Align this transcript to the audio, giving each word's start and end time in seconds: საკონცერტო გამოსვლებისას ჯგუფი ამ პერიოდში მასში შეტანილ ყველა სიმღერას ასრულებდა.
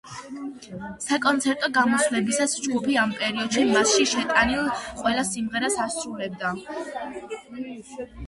საკონცერტო 1.07 1.67
გამოსვლებისას 1.73 2.55
ჯგუფი 2.63 2.95
ამ 3.01 3.13
პერიოდში 3.19 3.65
მასში 3.73 4.07
შეტანილ 4.13 4.71
ყველა 5.03 5.25
სიმღერას 5.33 5.77
ასრულებდა. 5.87 6.55